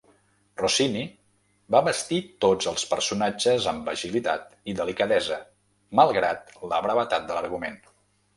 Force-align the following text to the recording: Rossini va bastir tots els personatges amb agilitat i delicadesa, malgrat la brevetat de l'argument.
Rossini 0.59 1.01
va 1.75 1.81
bastir 1.87 2.17
tots 2.45 2.69
els 2.71 2.85
personatges 2.93 3.67
amb 3.73 3.91
agilitat 3.93 4.49
i 4.73 4.75
delicadesa, 4.81 5.39
malgrat 6.01 6.51
la 6.75 6.81
brevetat 6.89 7.31
de 7.31 7.39
l'argument. 7.39 7.79